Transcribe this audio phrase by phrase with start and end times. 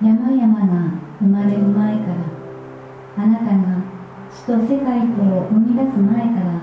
[0.00, 3.82] 山々が生まれる前からあなたが
[4.30, 6.62] 死と世界とを生み出す前から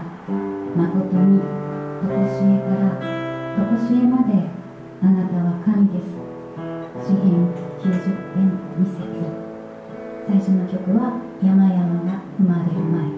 [0.77, 1.41] 誠に
[2.01, 2.95] 常しえから
[3.57, 4.47] 常しえまで
[5.01, 6.15] あなたは神です。
[7.05, 7.91] 詩編90
[8.35, 9.04] 編2節。
[10.25, 13.14] 最初の曲は山々が生まれる前。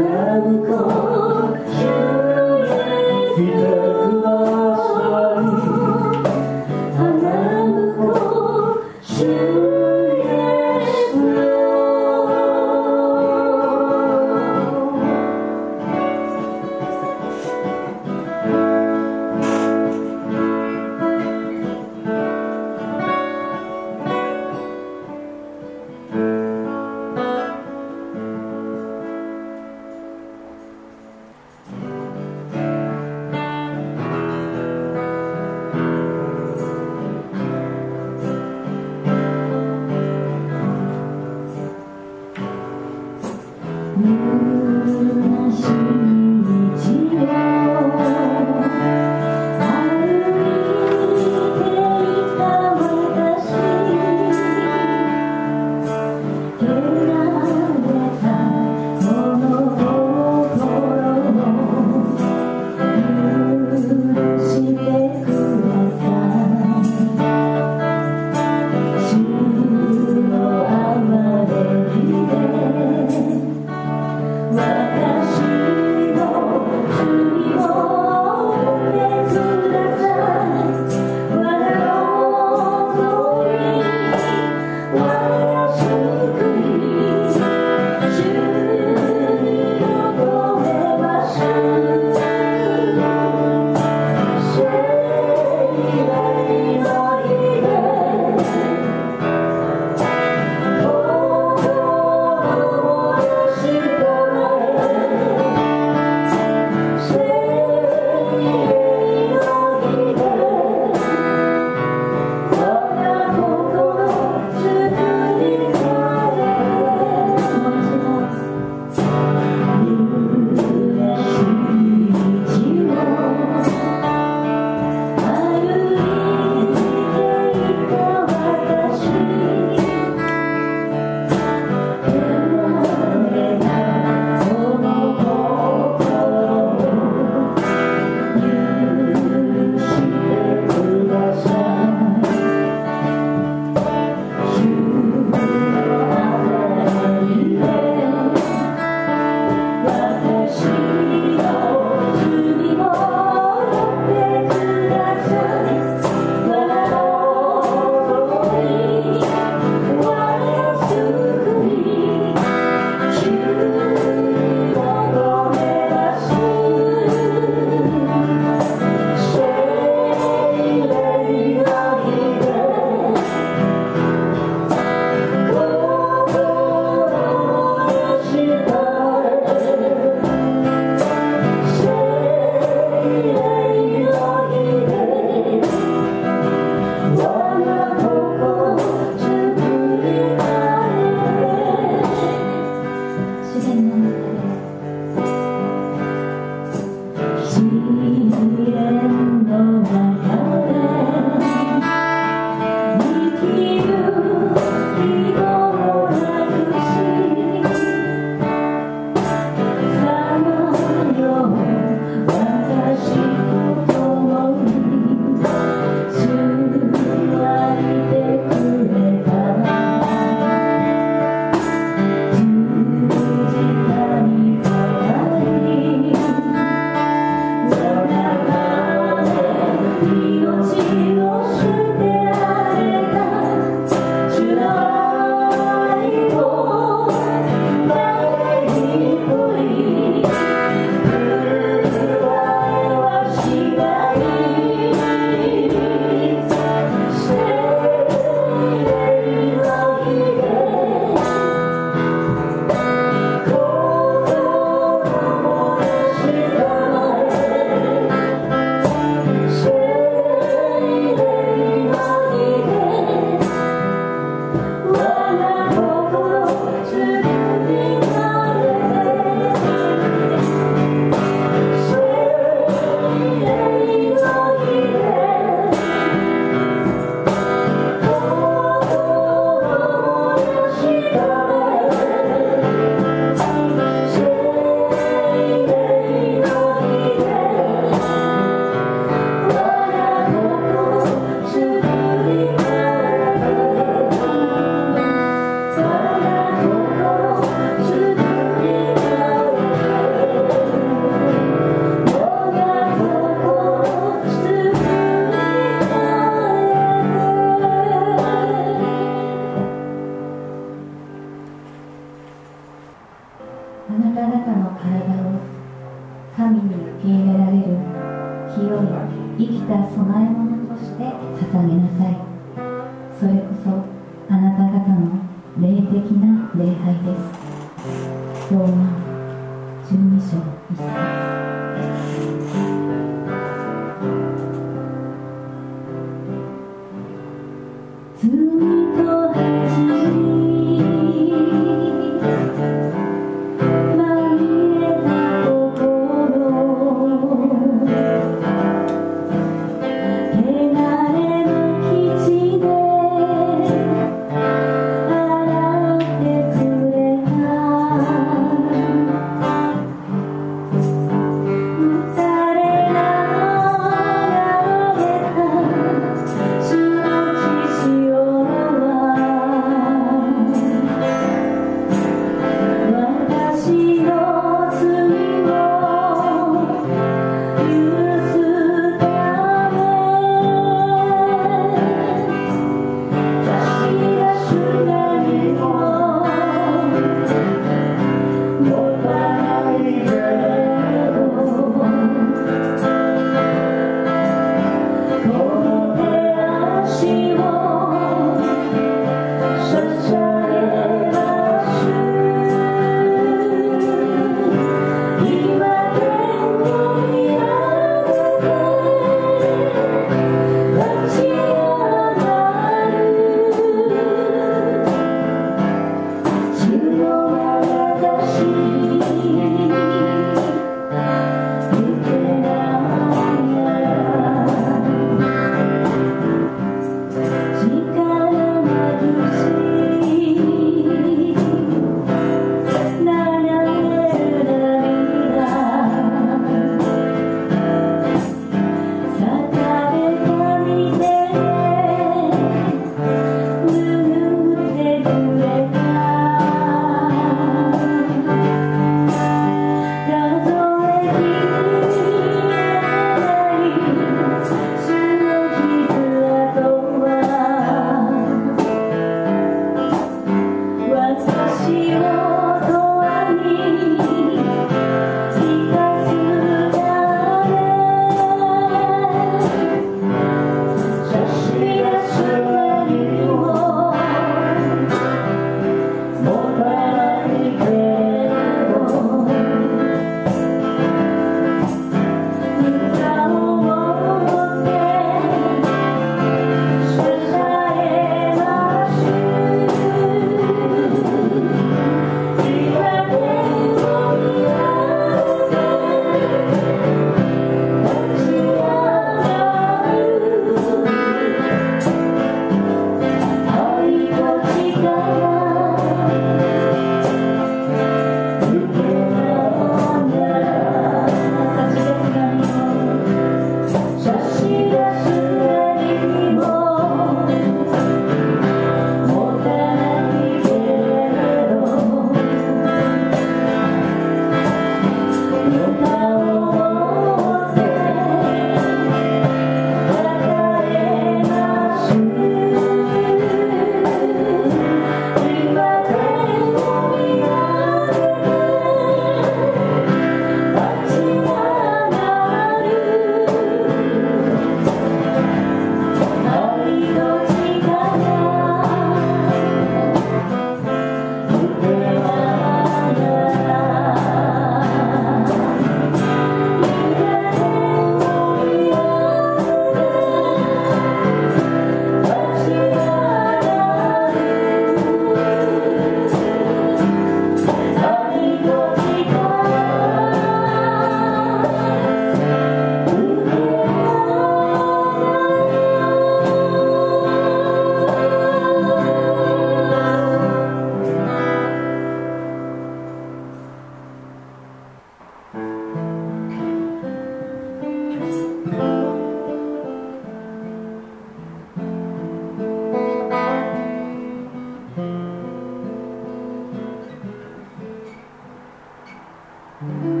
[599.61, 600.00] Mm-hmm.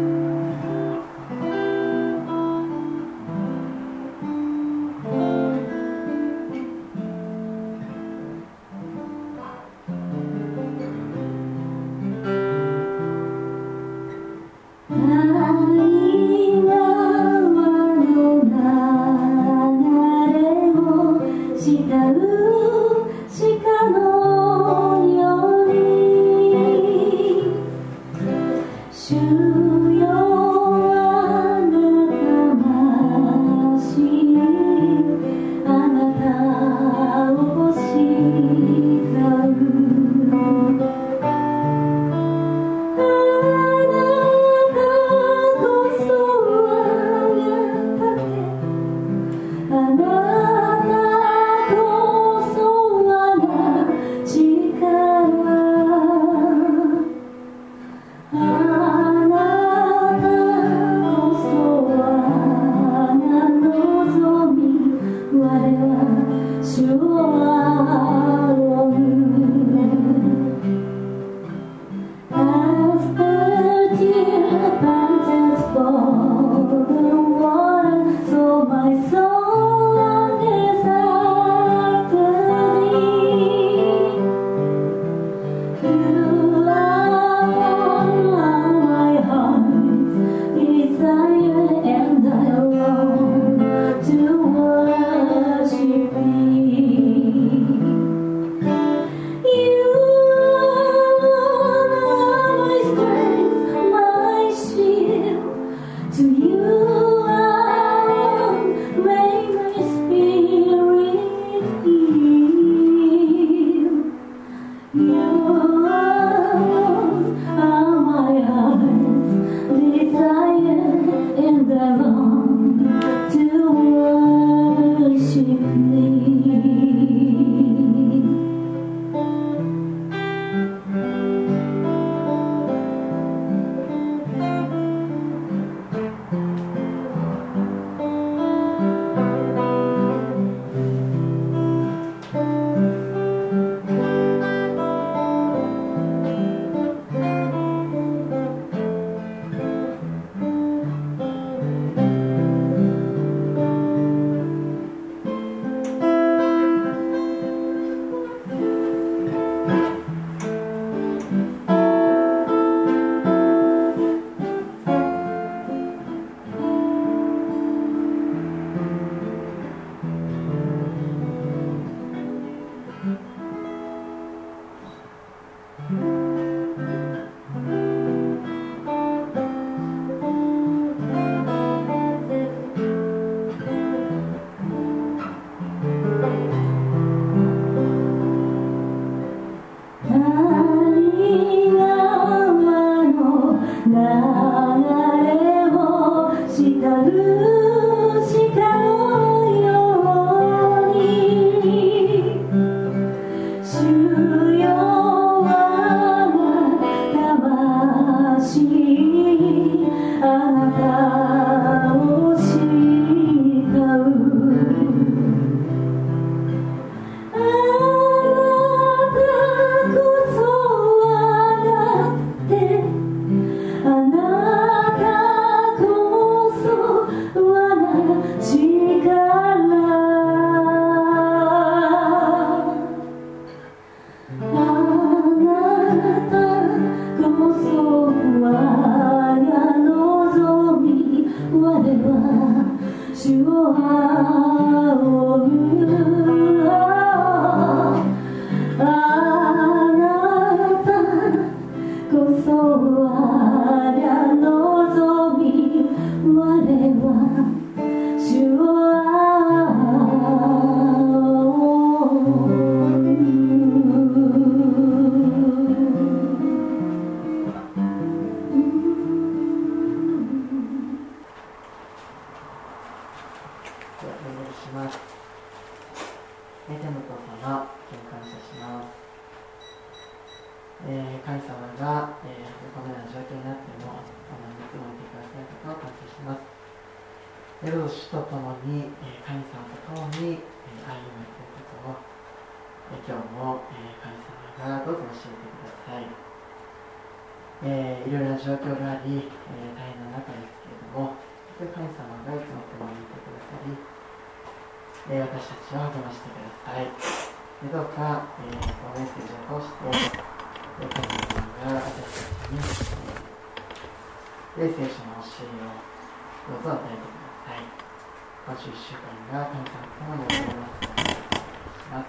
[319.61, 320.65] 週間が神様様におりま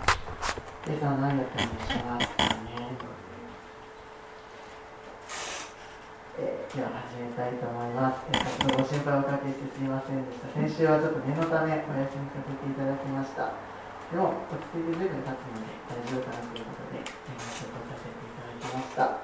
[0.01, 0.13] す
[1.03, 2.49] さん何やったりしますか？
[2.49, 2.79] ね、
[6.39, 9.77] えー、では始めたいと思います、えー、先ほどご心配をおかけしてす。
[9.83, 13.53] みませんでした先週はちょっと念のためお休みさせていただきました。
[14.13, 19.21] でも落ち着いて随分経つので大丈夫かなということで、えー、ご紹介させていただきました。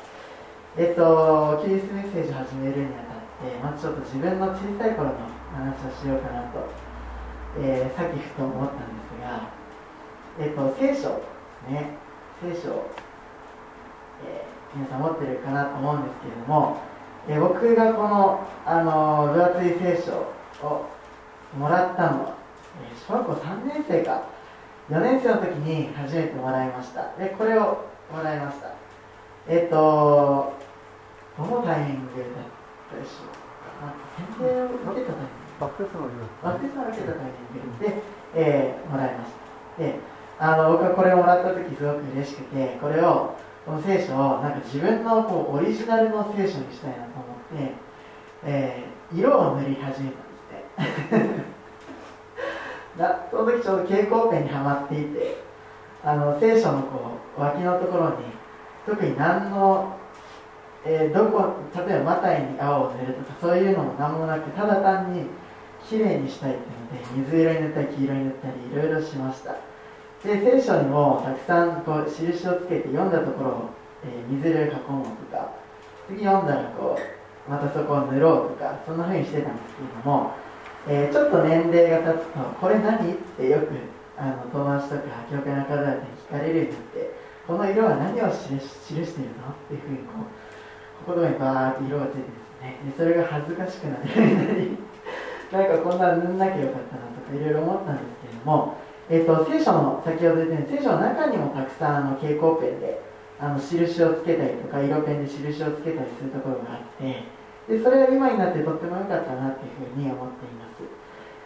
[0.76, 6.68] えっ、とキリストメッセージを始めるにあたってまずちょっと自分の小さい頃の話をしようかなと、
[7.60, 9.50] えー、さっきふと思ったんですが
[10.40, 11.22] えっ、と聖書で
[11.66, 11.90] すね。
[12.40, 12.90] 聖書を、
[14.24, 16.80] えー、皆さん持ってるかなと思うんですけれども
[17.28, 20.86] え僕がこの、あの分厚い聖書を
[21.58, 22.36] もらったのは、
[22.80, 24.22] え小学校3年生か。
[24.88, 27.14] 4年生の時に初めてもらいました。
[27.18, 28.70] でこれをもらいました。
[29.46, 30.54] えっ、と
[31.36, 32.48] どのタイミングだっ
[32.90, 33.92] たでしょうか。
[34.16, 35.37] 検定を受けたタイミング。
[35.60, 36.06] バックテスマ
[36.42, 38.02] バックテスマを受けたタイミングで、
[38.34, 39.32] えー、もらいまし
[39.76, 39.82] た。
[39.82, 39.94] で
[40.38, 43.34] あの僕はこれをもらった時すごく嬉しくてこれを
[43.66, 47.74] この聖書をなんか自分のこうオリジナルの聖書にしたいなと思って、
[48.44, 50.28] えー、色を塗り始めたん
[50.86, 51.44] ですね
[53.30, 55.42] その時ちょうど蛍光ペンにはまっていて
[56.04, 58.16] あの聖書のこう脇のところに
[58.86, 59.96] 特に何の、
[60.84, 65.26] えー、どこ例えばマタイに青を塗るとかそういうのも何もなくただ単に
[65.88, 69.56] きれいにしたいっていうので水色に塗ったり黄色に塗ったりいろいろしました
[70.22, 73.70] で聖書にもたくさんこう印をつけて読んだところを、
[74.04, 75.54] えー、水色で囲もうとか
[76.06, 80.32] 次読んだらこうまたそこを塗ろうとかそんな風にしてたんですけれども、
[80.86, 83.68] えー、ちょっと年齢が経つと「これ何?」ってよく
[84.18, 87.10] あの友達とか教会の方々に聞かれるようになって
[87.46, 89.06] 「この色は何を記している
[89.40, 90.26] の?」っていうふうにこ
[91.06, 94.87] うここにバーって色がついてですねでそれが恥ずかしくなるようになり
[95.52, 98.76] なんかこんなの塗んなきゃよかったなとかいろいろ思ったんですけれども
[99.10, 103.00] えーと、聖書の先ほど言ったように聖書の中にもたくさんあの蛍光ペンで
[103.40, 107.24] あの印をつけたりとか色ペンで印をつけたりするところがあって
[107.72, 110.84] でそれは今になってとっても良かったなっていうふうに思っています。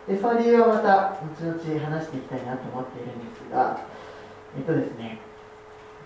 [0.06, 3.78] でその理由はまた後々話していきたいなと思っているんですが
[4.56, 5.20] えっ、ー、とですね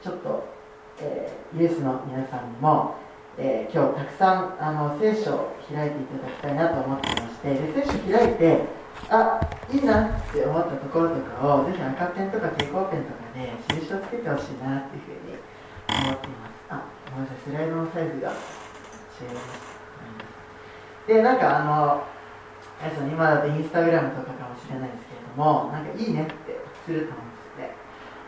[0.03, 0.45] ちょっと、
[1.01, 2.97] えー、イエスの皆さんにも、
[3.39, 8.65] えー、今日たくさんあの聖書を開いていただきたいなと思っていましてで聖書開いて
[9.11, 15.37] あいいなって思ったところとかをぜひ赤ペンとか蛍光ペンとかで印をつけてほしいなっていうふうに
[16.07, 16.57] 思っています。
[16.71, 18.41] あごめんなさいスライドのサイズが違いまし
[21.07, 22.03] たでなんかあの
[22.81, 27.77] あれ今だとインスタグラムとかかもしれないですけれどもなんかいいねってすると思うんですよね。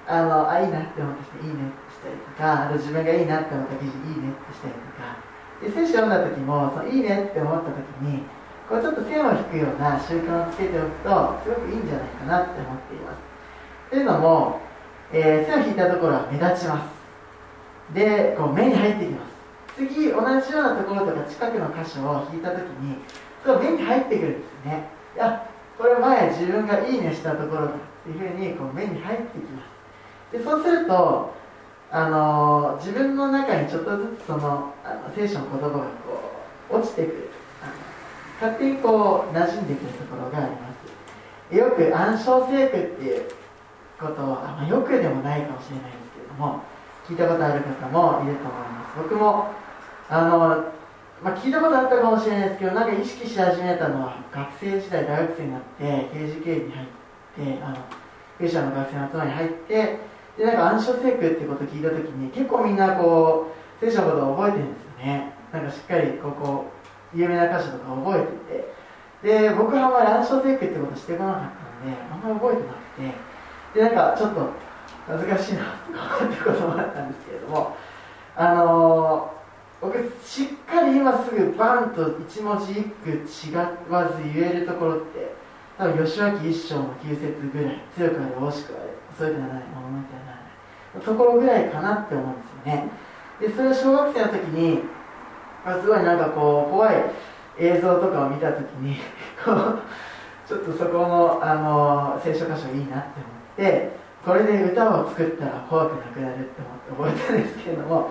[0.06, 5.18] あのあいいなって思った人いいねってしたりとかあと自分がいいなって思った記事いいねってしたりとか。
[5.58, 8.22] で聖書読んだ時もそのいいねって思った時に
[8.68, 13.18] これちょっと線を引くような習慣をつけておくとすごくいいんじゃないかなって思っています。
[13.90, 14.60] というのも、
[15.12, 16.94] えー、線を引いたところは目立ちます。
[17.94, 19.34] でこう目に入ってきます。
[19.76, 22.98] 次同じようなところとか近くの箇所を引いた時に
[23.44, 24.88] そう目に入ってくるんですね。
[25.16, 29.62] いやこれ前自分がいいねしたところだっていうふうにこう目に入ってきま
[30.30, 30.36] す。
[30.36, 31.32] でそうすると
[31.90, 35.72] あの自分の中にちょっとずつそのあの聖書の言葉が
[36.04, 36.20] こ
[36.70, 37.30] う落ちてくる
[38.40, 40.68] 勝手にこう馴染んでくるところがありま
[41.50, 43.22] すよく暗唱聖句っていう
[43.98, 46.62] ことは、ま、よくでもないかもしれないですけれども
[47.08, 48.98] 聞いたことある方もいると思います。
[48.98, 49.46] 僕も
[50.10, 50.38] あの、
[51.24, 57.76] まあ、聞いたことあったかもしれないですけどなんか意識し始めたのは学生時代大学生になって刑事系に入ってあの
[58.38, 59.98] 弊社の学生の集まりに入って
[60.38, 63.50] でなんか暗唱聖句ってことを聞いた時に結構みんなこ
[63.82, 65.32] う聖書のことを覚えてるんですよね。
[65.52, 66.66] なんかしっかりここ
[67.12, 68.78] 有名な歌詞とか覚えてて。
[69.20, 73.28] で僕はあんまり暗唱聖句ってことしてこなかったのであんまり覚えてなくて。
[73.74, 74.50] でなんかちょっと
[75.08, 77.76] 恥ずかしいなってこともあったんですけれども。
[78.40, 83.56] あのー、僕しっかり今すぐバンと一文字一句違
[83.90, 85.34] わず言えるところって
[85.76, 90.27] 多分吉脇一章の9節ぐらい強くあれ惜しくあれ遅くならないものみたいな。
[91.04, 92.90] ところぐらいかなって思うんですよね。
[93.40, 94.80] でそれは小学生の時に
[95.80, 96.96] すごいなんかこう怖い
[97.58, 98.96] 映像とかを見た時に
[100.46, 103.20] ちょっとそこのあの聖書箇所いいなって
[103.58, 103.90] 思って
[104.24, 108.10] これで歌を作ったら怖くなくなるって思って覚えたんですけれども、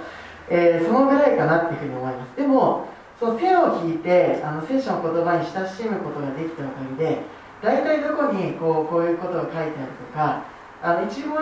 [0.49, 2.35] えー、そのぐらいかなっていうふうに思います。
[2.37, 2.85] でも
[3.19, 7.21] その線を引いてあの聖書の言葉に親しむことができたおかげで
[7.61, 9.71] 大体どこにこうこういうことが書いてある
[10.11, 10.41] とか
[10.81, 11.33] あの一言一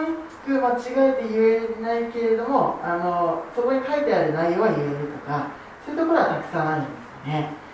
[0.45, 5.51] 句間違えて言えないけれどもあのそこに書いてある内容は言えるとか
[5.85, 7.65] そういうところはたくさんあるんですよね。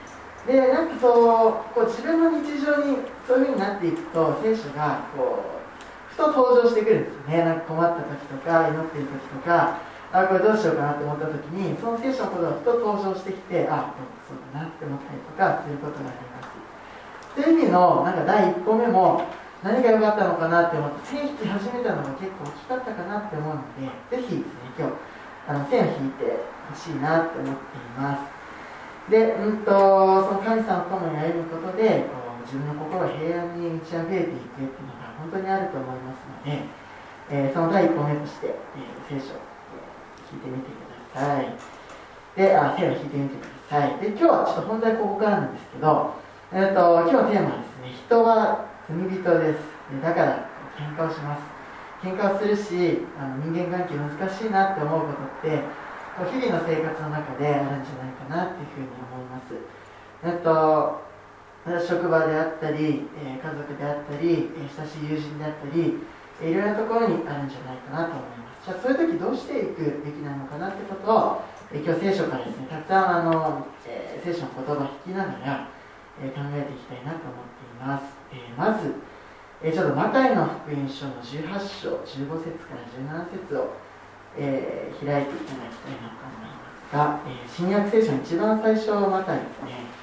[0.48, 2.98] でなんかそうこう自分の日常に
[3.28, 5.62] そういうふうになっていくと聖書がこ
[6.10, 7.46] うふと登場してくるんですね。
[7.46, 9.78] なんか困った時とか祈っている時とか
[10.12, 13.94] あこれどうしようかなって思った時にその聖書のことがふと登場してきてあ
[14.28, 16.50] そうだなって思ったりとかすることがあります。
[17.38, 19.22] そういう意味のなんか第一歩目も
[19.64, 24.94] 何が良かったのかなって思って線引き始めたのが結構大きかったかなって思うのでぜひですね今日
[25.48, 26.26] あの線を引いて
[26.70, 28.42] ほしいなって思っています。
[29.10, 29.72] で、うんと、
[30.30, 36.64] その神様と共に歩むことでこう自分の心を平安に満ち溢れていくっていうのが本当にあると思いますので、
[37.30, 41.54] えー、その第一歩目として、えー、聖書を、えー、聞いてみてください。
[42.36, 43.98] であ線を引いてみてください。
[44.00, 46.14] で今日はちょっと本題ここからなんですけど、
[46.54, 49.60] えーと、今日のテーマはですね人は罪人です。
[50.02, 51.42] だから喧嘩をします。
[52.02, 55.64] 喧嘩をするしあの人間関係難しいなって思うことって
[56.32, 59.54] 日々の生活の中であるんじゃないかなっていうふうに思います。
[60.24, 61.12] えっと
[61.80, 65.94] 職場であったり、え家族であったり、え親しい友人であったり、
[66.42, 68.66] えいろいろなところにあるんじゃないかなと思います。
[68.66, 71.42] じゃあそういう時どうしていくべきなのかなってことを、
[71.72, 75.70] え今日聖書からですねたくさんあの、え聖書の言葉を聞きながら、
[76.18, 78.96] え考えていきたいなと思っています、えまず
[79.64, 83.74] えちょっとマタイの福音書の18章15節から17節を、
[84.38, 90.02] えー、開いていただきたいなと思いますが、えー、新約聖書の一番最初マタイですね。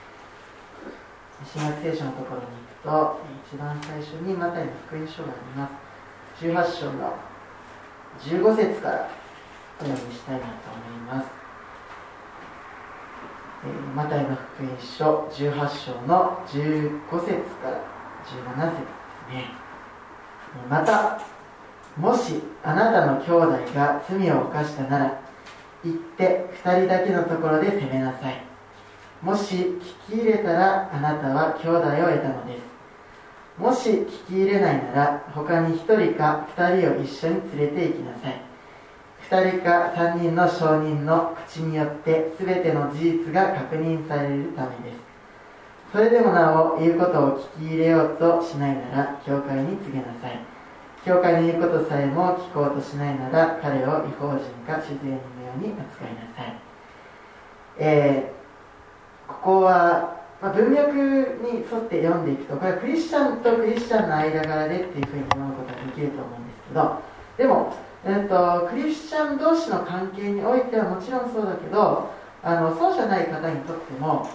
[1.53, 2.47] 新約聖書のところに
[2.85, 5.89] 行くとえ一番最初にマタイの福音書があります。
[6.41, 7.15] 18章の
[8.21, 9.09] 15節から
[9.81, 11.29] お読みしたいなと思います、
[13.65, 17.98] えー、マタイの福音書18章の15節から
[18.29, 18.87] 17節で
[19.27, 19.51] すね。
[20.69, 21.21] また
[21.97, 25.21] もしあなたの兄弟が罪を犯したなら
[25.85, 28.43] 行って2人だけのところで責めなさい。
[29.23, 29.55] もし
[30.09, 32.63] 聞き入れたらあなたは兄弟を得たのです。
[33.59, 38.41] もし聞き入れないなら他に1人か2人を一緒に連れて行きなさい。
[39.31, 45.09] 2人か3人の証人の口によって全ての事実が確認されるためです。
[45.93, 50.59] それでもなお言うことを聞き入れようとしないなら教会に告げなさい。
[51.05, 55.21] 教会の言うことさえも聞こうとしないなら彼を違法人か自然のよ
[55.57, 56.55] うに扱いなさい、
[57.79, 60.93] えー、ここは、まあ、文脈
[61.43, 67.01] に沿って読んでいくとこれはクリスチャンとクリスチャンの間柄でっていうふうに思うことができると思うんですけど
[67.39, 67.75] でも、
[68.05, 72.11] えーと、クリスチャン同士の関係においてはもちろんそうだけど
[72.43, 74.29] あのそうじゃない方にとっても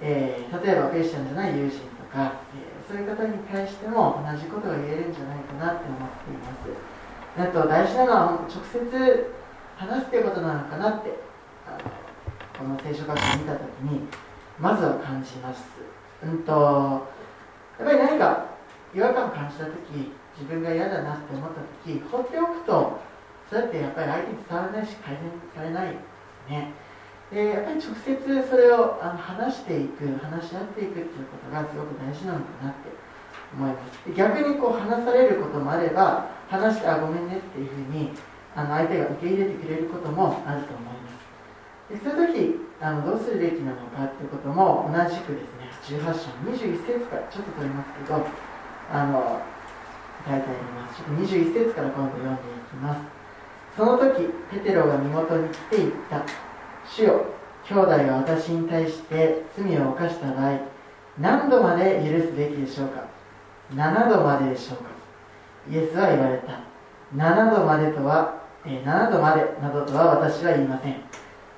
[0.00, 6.94] えー、例えばクリスチャンじゃない友人とか、えー、そういう方に対しても同じことが言えるんじゃないかなって思っています。
[7.36, 9.34] あと大事なのは直接
[9.76, 11.18] 話すということなのかなって
[11.66, 11.90] あの
[12.56, 14.06] この聖書学を見た時に
[14.60, 15.64] まずは感じます。
[16.22, 17.08] うんと
[17.78, 18.46] やっぱり何か
[18.94, 23.00] 違和感を感じた時自分が嫌だなって思った時放っておくと
[23.50, 25.96] そうやってやっぱり相手に伝わらないし改善されないで
[26.46, 26.72] すね。
[27.32, 32.92] でやっぱり直接それをあの話していく話し合っていくっていうことがすごく大事なのかなって
[33.54, 34.12] 思います。
[34.14, 38.10] 逆にこう話されることもあれば話してあごめんねっていうふうに
[38.54, 41.14] あの相手が受け入れてくれることもあると思います。
[41.90, 48.26] でそういう時あのどうするべきなのかっていうことも同じくですね18章21節からちょっと取りますけど
[48.92, 49.40] あの
[50.24, 51.02] 書いてあります。
[51.02, 53.00] 21節から今度読んでいきます。
[53.76, 56.22] その時ペテロが身元に来ていった。
[56.86, 57.24] 主よ
[57.64, 60.58] 兄弟が私に対して罪を犯した場合
[61.18, 63.04] 何度まで許すべきでしょうか
[63.74, 64.90] ？7度まででしょうか？
[65.70, 66.60] イエスは言われた。
[67.14, 70.96] 7度までとは、えー、7度までなどとは私は言いません。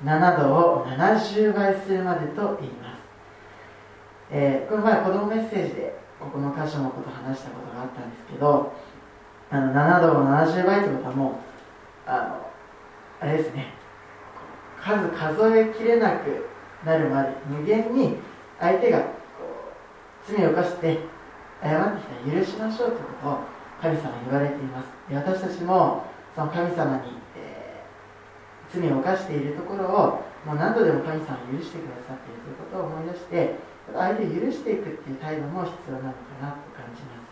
[0.04, 3.02] 7度を70倍するまでと言います、
[4.30, 8.72] えー、この前子供メッセージでここの箇所のことを話したことがあったんですけど
[9.50, 11.32] あの7度を70倍ということはもう
[12.06, 12.46] あの
[13.20, 13.72] あれですね。
[14.82, 16.46] 数数えきれなく
[16.84, 18.16] なるまで無限に
[18.60, 19.02] 相手が
[20.26, 20.98] 罪を犯して
[21.62, 23.38] 謝ってきたら許しましょうということを
[23.80, 24.88] 神様に言われています。
[25.10, 26.04] 私たちも
[26.34, 33.56] その神様に、えー、罪を犯しているところをもう何度でも神様を許してくださっているということを思い出して
[33.92, 37.26] 相手を許していくっていう態度も必要なのかなと感じます。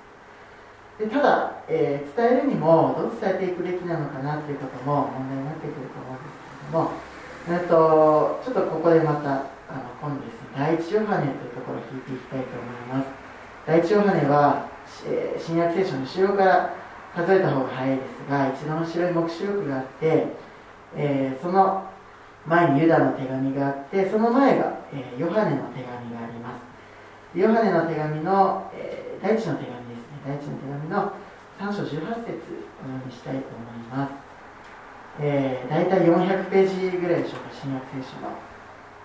[0.98, 7.13] でただ、えー、伝えるにもどう伝えていくべきなのかなっていうことも問題になってくると思うんですけれども
[7.46, 13.08] えっと、ちょっとここでまたあの今度ですね第一ヨハネというところを聞いていきたいと思います。
[13.66, 14.68] 第一ヨハネは、
[15.06, 16.74] えー、新約聖書の後ろから
[17.14, 20.26] 数えた方が早いですが一番後ろに黙示録があって、
[20.96, 21.84] えー、その
[22.46, 26.64] 前にユダの手紙があってその前が、えー、ヨハネの手紙があります。
[27.38, 30.24] ヨハネの手紙の、えー、第一の手紙ですね。
[30.24, 31.12] 第一の手紙の
[31.60, 32.40] 3章18節
[32.80, 34.23] お読みしたいと思います、
[35.20, 38.34] えー、大体400ページぐらいでしょうか新約聖書の、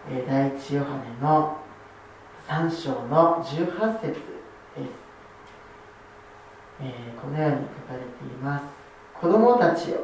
[0.09, 1.57] えー、第一ヨハネの
[2.47, 4.21] 3章の18節です、
[6.81, 8.65] えー、このように書かれています。
[9.21, 9.97] 子供たちよ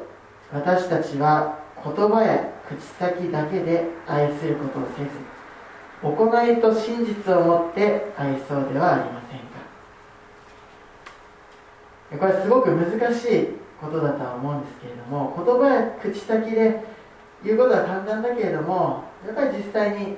[0.52, 5.10] 私たちは言葉や口先だけで愛することをせず
[6.04, 9.46] 行いと真実をもって愛そうではありませんか。
[12.20, 16.84] これすごく難しいことだとは思うんですけれども言葉や口先で
[17.44, 20.18] 言うことは簡単だけれどもやっぱり実際に、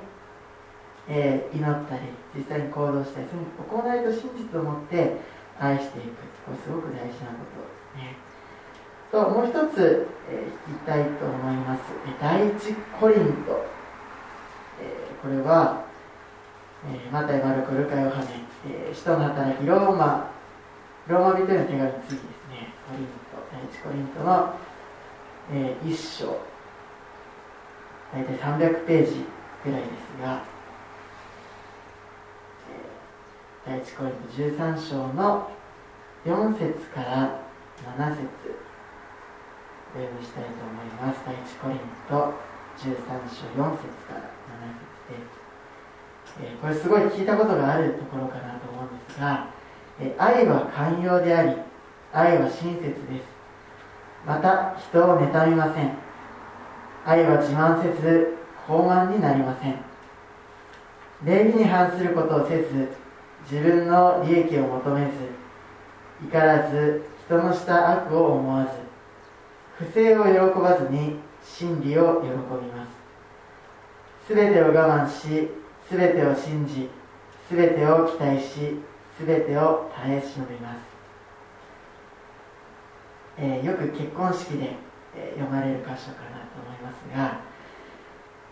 [1.07, 2.01] えー、祈ったり
[2.36, 3.43] 実際に行動したりその
[3.84, 5.18] 行いと真実を持って
[5.59, 6.28] 愛していく。
[6.47, 8.15] これすごく大事なことですね。
[9.11, 11.82] ともう一つ、えー、聞きたいと思います。
[12.22, 13.65] 第一コリント、
[14.80, 15.84] えー、これは、
[16.86, 18.28] えー、マタイ、マルコ、ルカ、ヨハネ、
[18.70, 20.32] えー、使徒の働きローマ。
[21.07, 22.74] ローマ人への手紙次ですね。
[22.88, 23.12] コリント
[23.52, 24.54] 第一コリントの、
[25.52, 26.40] えー、一章。
[28.14, 29.26] 大体300ページ
[29.66, 30.42] ぐらいですが、
[33.68, 35.52] えー、第一コリント13章の
[36.26, 37.42] 4節から
[37.84, 38.24] 7節
[39.94, 41.20] お読みしたいと思います。
[41.26, 42.34] 第一コリント
[42.78, 42.96] 13
[43.28, 45.38] 章4節から7節で。
[46.26, 49.48] す、えー、これすごい聞いたことがあるところかなと思うんですが
[50.18, 51.68] 愛は寛容であり
[52.18, 53.26] 愛は親切です。
[54.26, 55.91] また人を妬みません。
[57.05, 58.38] 愛は自慢せず
[58.68, 59.76] 傲慢になりません。
[61.24, 62.89] 礼儀に反することをせず
[63.49, 65.11] 自分の利益を求めず
[66.28, 68.72] 怒らず人のした悪を思わず
[69.86, 72.34] 不正を喜ばずに真理を喜び
[72.72, 72.89] ます。
[74.26, 75.49] すべてを我慢し
[75.88, 76.89] すべてを信じ
[77.47, 78.82] すべてを期待し
[79.15, 80.87] すべてを耐え忍びます、
[83.38, 84.76] えー、よく結婚式で、
[85.16, 87.42] え、読まれる箇所かなと思いますが、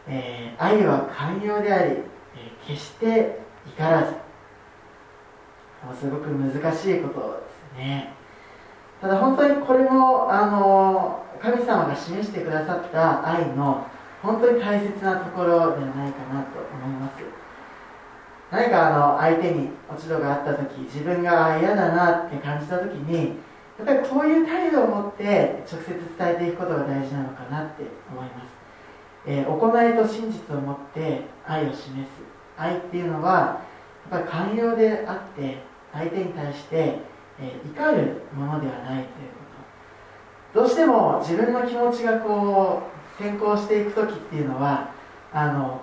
[0.07, 1.95] えー、愛は寛容であり、
[2.37, 4.11] え決して怒らず
[5.85, 7.43] もうすごく難しいこと
[7.75, 8.13] ですね。
[9.01, 13.85] ただ本当にこれもあの神様が示してくださった愛の
[14.21, 17.23] 本当に大切なところではないかなと思います。
[18.51, 23.33] 何かあの相手に落ち度があった時自分が嫌だなって感じた時に
[23.77, 28.47] やっぱりこういう態度を持って直接伝えていくことが大事なのかなって思います、
[29.27, 31.85] えー、行いと真実を持って愛を示す。
[32.57, 33.61] 愛っていうのは
[34.09, 35.57] やっぱり寛容であって
[35.91, 36.99] 相手に対して、
[37.39, 39.09] えー、怒るものではないというこ
[40.53, 40.61] と。
[40.61, 42.83] どうしても自分の気持ちがこ
[43.19, 44.89] う先行していく時っていうのは
[45.33, 45.81] あの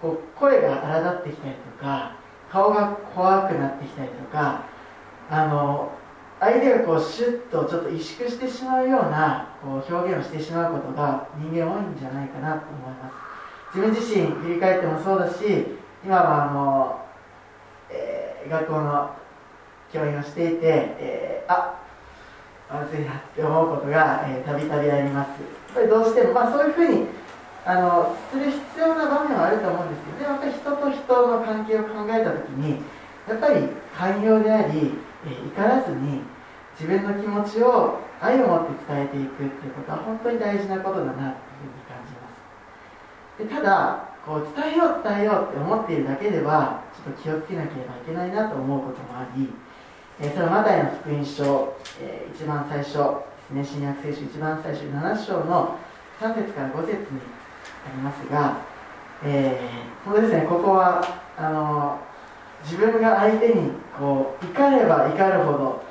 [0.00, 2.16] こう声が荒立ってきたりとか
[2.50, 4.64] 顔が怖くなってきたりとか
[5.28, 5.90] あの
[6.38, 13.76] 相手がこうシュッとちょっと萎縮してしまうようなこう表現をしてしまうことが人間多いんじゃないかなと思います。
[13.76, 15.66] 自分自身振り返ってもそうだし
[16.04, 17.00] 今はあの、
[17.90, 19.10] えー、学校の
[19.92, 21.80] 教員をしていて、えー、あ
[22.70, 25.28] まずいなって思うことがたびたびあります。
[25.28, 27.06] やっぱりどうしても、まあ、そういうふうに
[27.64, 32.78] あのする必要な場面はあると思うんですけどでもやっぱり人と人の関係を考えた時に
[33.28, 34.92] やっぱり寛容であり、
[35.26, 36.22] え怒らずに
[36.78, 43.42] 自分の気持ちを愛を持って伝えていくっていうことは本当に大事なことだなというふうに感じます。
[43.42, 49.48] でただこう伝えよう伝えようって思っているだけではちょっと気をつけなければいけないなと思うこともあり、
[50.20, 55.76] えそのマタイの福音書、え一番最初ですね新約聖書一番最初7章の
[56.20, 57.20] 3節から5節に
[57.86, 58.58] ありますが、
[59.24, 61.00] えー、本当ですねここは
[61.36, 62.00] あの
[62.62, 65.82] 自分が相手にこう怒れば怒るほど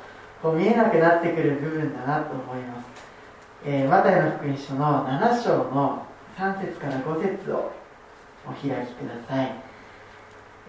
[0.42, 2.86] こう見えなくなってくる部分だなと思います、
[3.64, 6.06] えー、マタイの福音書の7章の
[6.36, 7.72] 3節から5節を
[8.46, 8.82] お開きくだ
[9.26, 9.54] さい、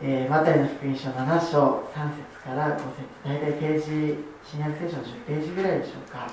[0.02, 3.08] えー、マタイの福音書7章3節から5節。
[3.26, 6.28] 大体ページ新約聖書の10ページぐらいでしょうか、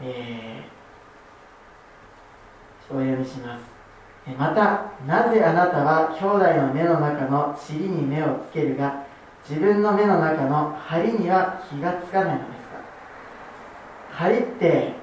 [0.00, 0.84] えー
[2.90, 3.73] お読みします。
[4.32, 9.04] またなぜあなたは兄弟の目の中の塵に目をつけるが
[9.46, 12.78] 自分の目の中の針には気がつかないのですか？
[14.12, 14.94] 針って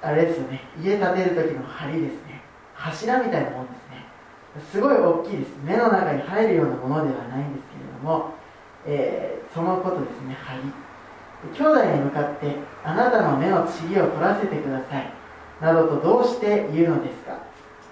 [0.00, 0.62] あれですよね。
[0.82, 2.40] 家建てる時の梁ですね。
[2.74, 4.06] 柱みたいなもんですね。
[4.72, 5.50] すごい大きいです。
[5.62, 8.34] 目の中に入るようなものではないんですけれども、
[8.86, 10.34] えー、そのことですね
[11.52, 11.66] 梁。
[11.66, 15.12] 兄弟に向かってあなたの目の塵を取らせてください。
[15.60, 17.36] などとどうして言うのですか？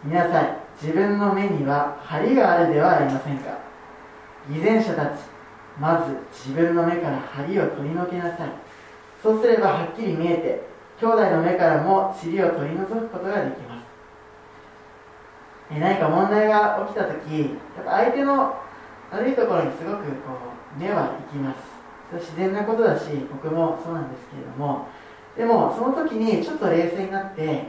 [0.04, 3.58] 皆さん自分の目には針があるではありませんか？
[4.50, 5.20] 偽善者たち
[5.80, 8.50] まず自分の目から針を取り除きなさい。
[9.22, 10.60] そうすればはっきり見えて
[11.00, 13.84] 兄弟の目からも塵を取り除くことができます。
[15.72, 18.54] え何か問題が起きた時やっぱ相手の
[19.10, 20.36] 悪いところにすごくこ
[20.76, 21.60] う目は行きます。
[22.10, 24.86] それ自然なことだし僕もそうなんですけれども。
[25.34, 27.68] でもその時にちょっと冷静になって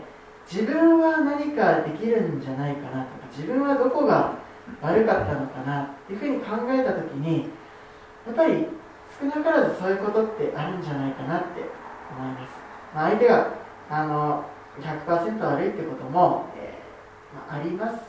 [0.51, 4.37] 自分は何かできるんじゃないかなとか自分はどこが
[4.81, 7.49] 悪かったのかなっていうふうに考えた時に
[8.25, 8.67] やっぱり
[9.19, 11.61] 少なからずそういうことってあるんじゃないかなって
[12.11, 12.51] 思います、
[12.93, 13.53] まあ、相手が
[13.89, 14.45] あの
[14.81, 18.01] 100%悪いってことも、えー、まあ、あります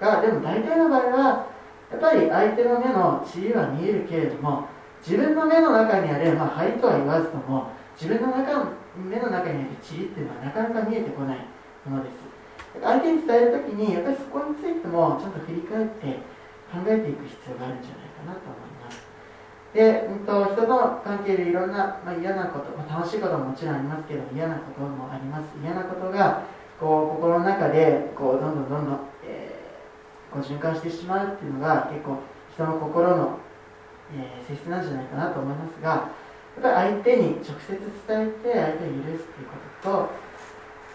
[0.00, 1.46] がでも大体の場合は
[1.90, 4.68] やっぱり相手の目の塵は見えるけれども
[5.04, 7.70] 自分の目の中にある、まあ、針とは言わずとも
[8.00, 11.51] 自分の中目の中にある塵っていうのはなかなか見えてこない。
[11.90, 12.32] ものです。
[12.80, 16.06] 相手に伝える時にやっぱりそこについてもちゃんと振り返って
[16.72, 19.04] 考えていく必要があるんじゃないかなと思います。
[19.74, 25.52] で、うんと、人との関係でいろんな、まあ、嫌なこと、まあ、楽しいことももちろんありますけど嫌なこともあります。
[25.62, 26.42] 嫌なことが
[26.80, 32.18] こう心の中でこうどんどんどんどん、えー、こう循環してしまうっていうのが結構
[32.52, 33.38] 人の心の、
[34.16, 40.10] えー、性質なんじゃないかなと思いますがやっぱり相手に直接伝えて相手を許すっていうことと、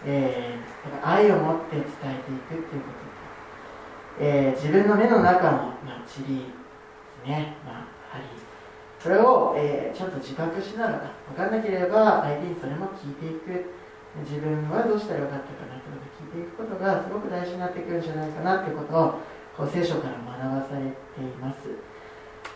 [0.06, 3.08] えー、愛を持って伝えていくっていうこと
[4.20, 6.44] と、えー、自分の目の中の、まあ、塵で
[7.24, 8.24] すね、まあ、針。
[9.00, 13.78] それを、えー、ちゃんと自覚しながら分かんなければ相手にそれも聞いていく。
[14.24, 19.14] 自分はどうしたらよかったかなってことを聞いていくことがすごく大事になってくるんじゃないかなってことを
[19.56, 20.16] こう聖書から
[20.48, 21.68] 学ばされています。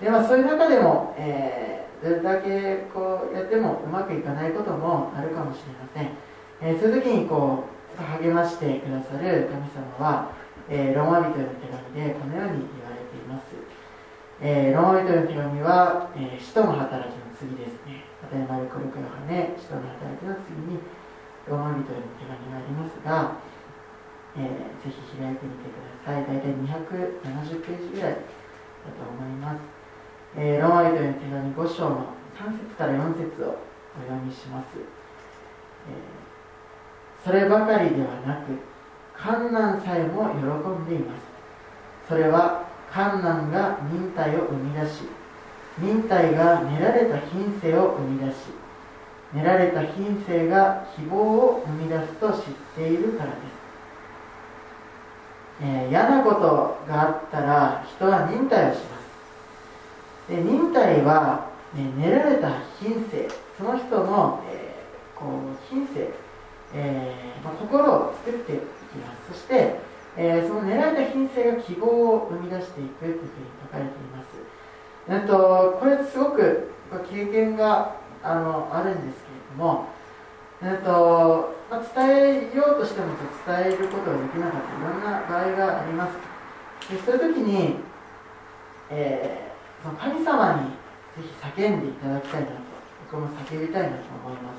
[0.01, 6.09] で、まあ、そういう中でも、えー、どれだけこうやってもうまくいかないこともあるかもしれません、
[6.62, 10.30] えー、そういう時にこう励ましてくださる神様は、
[10.70, 13.58] えー、ローマ人への手紙でこのように言われています、
[14.40, 18.06] えー、ローマ人への手紙は、えー、使徒の働きの次ですね。
[18.22, 20.78] 片山ルコルクヨハネ使徒の働きの次に
[21.50, 23.42] ローマ人への手紙がありますが、
[24.38, 26.22] えー、ぜひ開いてみてください。
[26.30, 29.82] 大体270ページぐらいだと思います。
[30.34, 33.58] えー、ローマ人への手紙5章の3節から4節を
[33.98, 36.21] お読みします、えー、
[37.24, 38.58] そればかりではなく
[39.16, 40.38] 観難さえも喜
[40.82, 41.22] んでいます。
[42.08, 45.02] それは観難が忍耐を生み出し
[45.78, 48.36] 忍耐が練られた品性を生み出し
[49.32, 52.38] 練られた品性が希望を生み出すと知っ
[52.76, 53.36] ているからです、
[55.62, 56.40] えー、嫌なこと
[56.86, 59.02] があったら人は忍耐をします。
[60.28, 65.30] で忍耐は、ね、練られた品性その人の、えー、こう
[65.70, 66.10] 品性、
[66.74, 67.11] えー、
[67.72, 68.60] 心を作っていき
[69.00, 69.32] ます。
[69.32, 69.80] そして、
[70.16, 73.30] えー、その練られた品性が希望を生み出していくというふうに
[73.64, 74.36] 書かれています。
[75.08, 76.70] なんとこれすごく
[77.10, 79.86] 経験があのあるんですけれども
[80.62, 83.06] えっとまあ、伝えようとしても
[83.44, 84.78] 伝えることができなかった。
[84.78, 86.12] いろんな場合があります。
[86.92, 87.76] でそういう時に、
[88.90, 89.52] えー
[89.82, 92.52] その神様にぜひ叫んでいただきたいなと
[93.10, 93.94] 僕も叫びたいなと
[94.24, 94.54] 思いま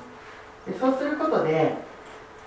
[0.66, 0.70] す。
[0.70, 1.74] でそうすることで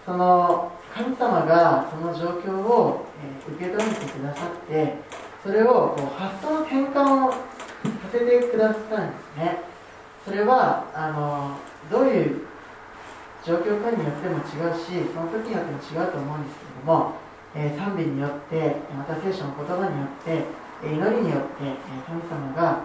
[0.08, 4.94] その神様がその状況を、え受け止めてくださって
[5.44, 7.38] それをこう発想の転換をさ
[8.12, 9.60] せてくださったんですね。
[10.24, 11.58] それはあの
[11.92, 12.42] どういう
[13.44, 17.14] 状況かによっても違うしその時によっても違うと思うんですけれども、
[17.56, 20.44] えー、賛美によってまた聖書の言葉によって
[20.88, 21.64] 祈りによって
[22.08, 22.84] 神様が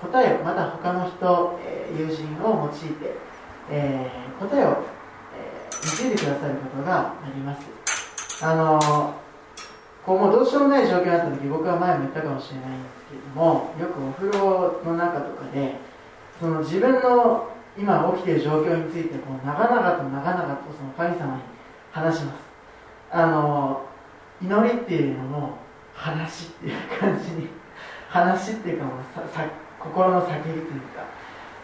[0.00, 1.58] 答えをまた他の人
[1.96, 3.14] 友人を用いて
[4.40, 4.99] 答えを
[5.82, 8.44] 導いてくださることがあります。
[8.44, 9.14] あの
[10.04, 15.74] こうもうどうしようもない状況になった時僕は前も言ったかもしれないんですけれどもよくお風呂の中とかで
[16.40, 21.42] その自分の今起きている状況についてこう長々と長々とその神様に
[21.92, 22.38] 話します。
[23.12, 23.86] あの
[24.42, 25.58] 祈りっていうのも
[25.94, 27.48] 話っていう感じに
[28.08, 29.44] 話っていうかもうささ
[29.78, 30.62] 心の叫びという
[30.96, 31.04] か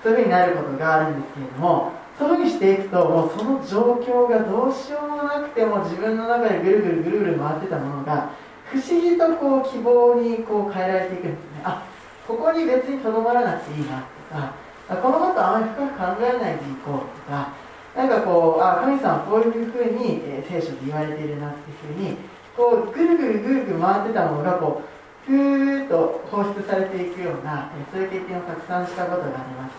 [0.03, 8.31] そういうふうになることがあるんですけれどもそういうふうにしていくともうその状況がどうしようもなくても自分の中でぐるぐるぐるぐる回ってたものが
[8.65, 11.61] 不思議とこう希望にこう変えられていくんですね。
[11.63, 11.87] あ
[12.27, 17.53] ここに別にとどまらなくていいなとかこのことあまり深く考えないでいこうとか
[17.95, 22.17] なんかこうあ神様はこういうふうに、えー、聖書で言われているなっていうふうに
[22.57, 29.73] こうぐるぐるぐるぐる回ってたものがこうふーっと放出されていくようなそういう経験をたくさんしたことがあります。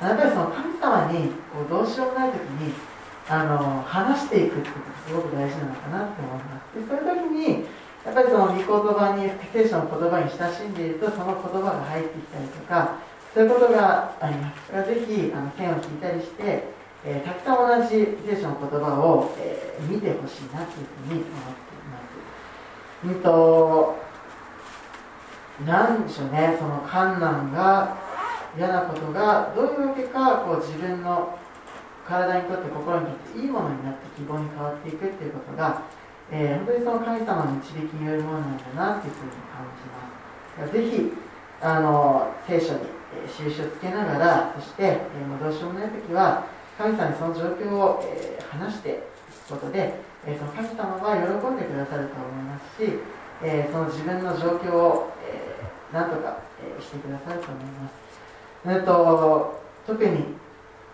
[0.00, 2.72] やっぱりその神様にこうどうしようもない時に
[3.28, 6.74] あの話していくってことがすごく大事なのかなって思います。
[6.74, 7.64] でそういう時に
[8.04, 12.96] やっぱりその御言葉に聖書の言葉に親しんでいるとその言葉が入ってきたりとか
[13.34, 14.72] そういうことがあります。
[14.72, 16.64] だからぜひあの線を引いたりして、
[17.04, 23.06] えーたくさん同じ聖書の言葉を、えー見てほしいなというふうに思っています。
[23.06, 23.96] うんと
[25.64, 26.56] なんでしょうね。
[26.58, 27.96] その観難が
[28.56, 31.38] 嫌なことがどういうわけかこう自分の
[32.06, 35.82] 体にとって心にとっていいものになって希望に変わっていくっていうことが、
[36.32, 41.12] えー本当にその神様の導きによるものなんだなっていうふうに感じますぜひ
[41.60, 42.80] あの聖書に
[43.14, 46.46] えー印をつけながらそして、えーもうどうしようもない時は
[46.78, 49.94] 神様にその状況を、えー話していくことで、
[50.26, 52.98] えーその神様は喜んでくださると思いますし、
[53.44, 58.09] えーその自分の状況を、えーなんとか、えーしてくださると思います。
[58.66, 60.36] えっと特に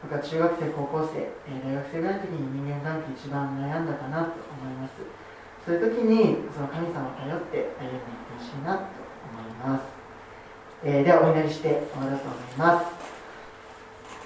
[0.03, 4.93] 僕は中学生、高校生、えー大学生ぐらいの時に人間関係一番悩んだかなと思います。
[5.65, 8.87] そういう時にその神様を頼って歩んでいってほしいなと
[9.35, 9.83] 思います。
[10.85, 12.87] えーではお祈りして終わろうと思います。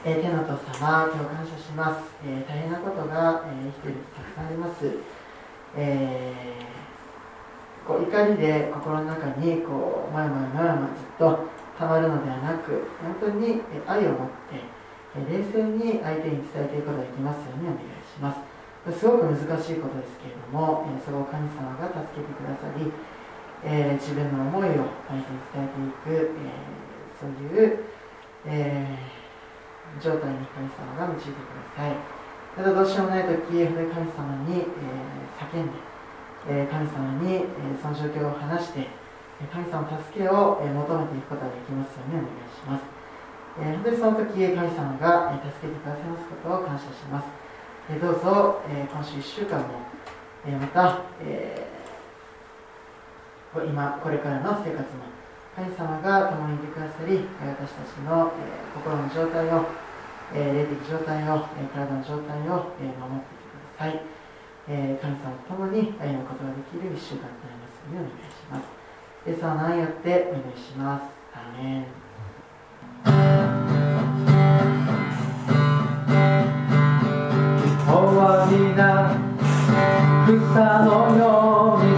[0.05, 2.05] えー天の父様、今日感謝します。
[2.27, 4.85] えー大変なことが、えー生きているたくさんあります。
[5.77, 11.49] えーこう怒りで心の中にこう、まやまやまやまずっと
[11.81, 14.61] たまるのではなく、本当にえ愛を持って、
[15.17, 18.45] え冷静に相手に伝えていくことができますようにお願いします。
[19.01, 22.93] すごく難しいことですけれども、えそれを神様が助けてくださり、
[23.65, 27.81] えー自分の思いを相手に伝えていく、えーそういう、
[28.45, 31.97] えー状態に神様が導いてください。
[32.57, 33.89] ただどうしようもないとき、神様
[34.47, 35.73] に、えー叫んで、
[36.49, 39.00] えー神様に、えーその状況を話して、
[39.49, 42.85] 神様の助けを、え求めていくことができますようにお願いします。
[43.57, 47.27] え本当にその時、神様が、え助けてくださいますことを感謝します。
[47.89, 49.89] えどうぞ、え今週1週間も、
[50.45, 51.73] えまた、え
[53.65, 55.09] 今、これからの生活も、
[55.57, 58.45] 神様が共にいてくださり、私たちの、え
[58.77, 59.65] 心の状態を、
[60.37, 64.05] え霊的状態を、え体の状態を、え守っていてください。
[64.69, 68.80] え神様と共に歩むことができる1週間となりますようにお願いします。
[69.27, 71.03] イエス様の名によってお願いします。
[71.35, 71.85] アメン
[77.87, 79.15] 終わりな
[80.25, 81.25] 草のよ
[81.83, 81.90] うに